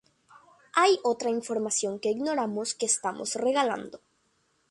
hay 0.73 0.99
otra 1.03 1.29
información 1.29 1.99
que 1.99 2.09
ignoramos 2.09 2.73
que 2.73 2.87
estamos 2.87 3.35
regalando 3.35 4.01